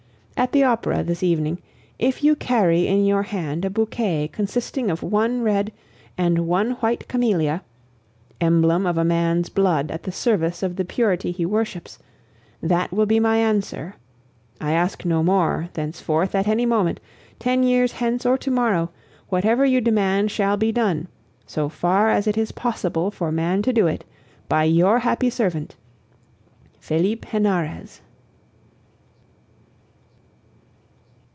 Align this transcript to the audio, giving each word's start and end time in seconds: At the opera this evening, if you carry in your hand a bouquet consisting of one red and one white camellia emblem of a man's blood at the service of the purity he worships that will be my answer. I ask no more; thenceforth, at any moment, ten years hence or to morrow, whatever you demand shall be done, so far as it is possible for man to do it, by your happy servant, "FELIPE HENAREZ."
At 0.37 0.53
the 0.53 0.63
opera 0.63 1.03
this 1.03 1.21
evening, 1.21 1.61
if 1.99 2.23
you 2.23 2.35
carry 2.35 2.87
in 2.87 3.05
your 3.05 3.21
hand 3.21 3.63
a 3.63 3.69
bouquet 3.69 4.27
consisting 4.33 4.89
of 4.89 5.03
one 5.03 5.43
red 5.43 5.71
and 6.17 6.47
one 6.47 6.71
white 6.81 7.07
camellia 7.07 7.61
emblem 8.41 8.87
of 8.87 8.97
a 8.97 9.03
man's 9.05 9.49
blood 9.49 9.91
at 9.91 10.01
the 10.01 10.11
service 10.11 10.63
of 10.63 10.77
the 10.77 10.83
purity 10.83 11.31
he 11.31 11.45
worships 11.45 11.99
that 12.59 12.91
will 12.91 13.05
be 13.05 13.19
my 13.19 13.37
answer. 13.37 13.97
I 14.59 14.71
ask 14.71 15.05
no 15.05 15.21
more; 15.21 15.69
thenceforth, 15.73 16.33
at 16.33 16.47
any 16.47 16.65
moment, 16.65 16.99
ten 17.37 17.61
years 17.61 17.91
hence 17.91 18.25
or 18.25 18.35
to 18.39 18.49
morrow, 18.49 18.89
whatever 19.29 19.63
you 19.63 19.79
demand 19.79 20.31
shall 20.31 20.57
be 20.57 20.71
done, 20.71 21.07
so 21.45 21.69
far 21.69 22.09
as 22.09 22.25
it 22.25 22.35
is 22.35 22.51
possible 22.51 23.11
for 23.11 23.31
man 23.31 23.61
to 23.61 23.71
do 23.71 23.85
it, 23.85 24.05
by 24.49 24.63
your 24.63 24.97
happy 25.01 25.29
servant, 25.29 25.75
"FELIPE 26.79 27.25
HENAREZ." 27.25 28.01